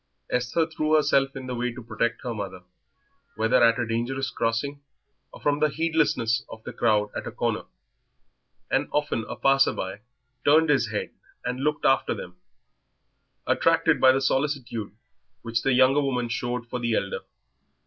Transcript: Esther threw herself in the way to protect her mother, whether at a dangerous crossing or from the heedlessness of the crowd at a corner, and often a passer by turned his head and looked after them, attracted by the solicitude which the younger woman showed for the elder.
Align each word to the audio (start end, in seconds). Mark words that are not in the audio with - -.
Esther 0.31 0.65
threw 0.65 0.95
herself 0.95 1.35
in 1.35 1.45
the 1.45 1.53
way 1.53 1.71
to 1.71 1.83
protect 1.83 2.23
her 2.23 2.33
mother, 2.33 2.63
whether 3.35 3.63
at 3.63 3.77
a 3.77 3.85
dangerous 3.85 4.31
crossing 4.31 4.81
or 5.31 5.39
from 5.39 5.59
the 5.59 5.69
heedlessness 5.69 6.43
of 6.49 6.63
the 6.63 6.73
crowd 6.73 7.11
at 7.15 7.27
a 7.27 7.31
corner, 7.31 7.65
and 8.71 8.87
often 8.91 9.23
a 9.29 9.35
passer 9.35 9.73
by 9.73 9.99
turned 10.43 10.71
his 10.71 10.87
head 10.89 11.11
and 11.45 11.59
looked 11.59 11.85
after 11.85 12.15
them, 12.15 12.37
attracted 13.45 14.01
by 14.01 14.11
the 14.11 14.21
solicitude 14.21 14.95
which 15.43 15.61
the 15.61 15.73
younger 15.73 16.01
woman 16.01 16.27
showed 16.29 16.67
for 16.67 16.79
the 16.79 16.95
elder. 16.95 17.19